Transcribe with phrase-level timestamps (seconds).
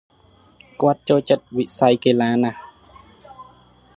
[0.81, 2.59] គាត់ ចូលចិត្ត វិស័យកីឡាណាស់។